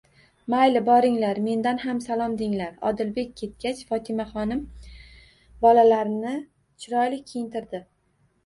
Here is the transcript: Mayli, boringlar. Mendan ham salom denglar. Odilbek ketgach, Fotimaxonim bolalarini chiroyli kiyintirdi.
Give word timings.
Mayli, 0.51 0.79
boringlar. 0.85 1.39
Mendan 1.47 1.81
ham 1.83 1.99
salom 2.05 2.33
denglar. 2.39 2.71
Odilbek 2.91 3.35
ketgach, 3.43 3.83
Fotimaxonim 3.91 4.65
bolalarini 5.67 6.33
chiroyli 6.85 7.21
kiyintirdi. 7.31 7.85